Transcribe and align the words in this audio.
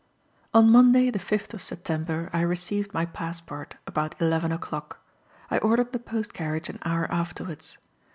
On 0.51 0.67
Monday, 0.67 1.11
the 1.11 1.19
5th 1.19 1.53
of 1.53 1.61
September, 1.61 2.31
I 2.33 2.41
received 2.41 2.91
my 2.91 3.05
passport, 3.05 3.75
about 3.85 4.19
11 4.19 4.51
o'clock; 4.51 4.97
I 5.51 5.59
ordered 5.59 5.93
the 5.93 5.99
post 5.99 6.33
carriage 6.33 6.69
an 6.69 6.79
hour 6.83 7.05
afterwards. 7.11 7.77